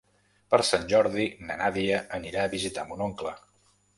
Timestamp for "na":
1.49-1.57